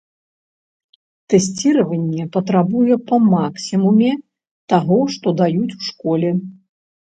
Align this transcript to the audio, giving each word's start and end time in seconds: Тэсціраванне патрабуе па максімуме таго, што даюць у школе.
Тэсціраванне 1.33 2.23
патрабуе 2.37 2.95
па 3.13 3.21
максімуме 3.35 4.09
таго, 4.75 4.99
што 5.19 5.27
даюць 5.45 5.71
у 5.79 5.89
школе. 5.93 6.29